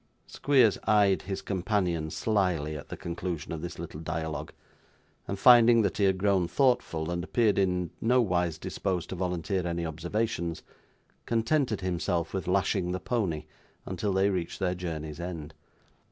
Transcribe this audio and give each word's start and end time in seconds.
Squeers 0.25 0.79
eyed 0.85 1.21
his 1.21 1.43
companion 1.43 2.09
slyly, 2.09 2.75
at 2.75 2.89
the 2.89 2.97
conclusion 2.97 3.51
of 3.51 3.61
this 3.61 3.77
little 3.77 3.99
dialogue, 3.99 4.51
and 5.27 5.37
finding 5.37 5.83
that 5.83 5.97
he 5.99 6.05
had 6.05 6.17
grown 6.17 6.47
thoughtful 6.47 7.11
and 7.11 7.23
appeared 7.23 7.59
in 7.59 7.91
nowise 8.01 8.57
disposed 8.57 9.09
to 9.09 9.15
volunteer 9.15 9.67
any 9.67 9.85
observations, 9.85 10.63
contented 11.27 11.81
himself 11.81 12.33
with 12.33 12.47
lashing 12.47 12.93
the 12.93 12.99
pony 12.99 13.45
until 13.85 14.11
they 14.11 14.31
reached 14.31 14.57
their 14.59 14.73
journey's 14.73 15.19
end. 15.19 15.53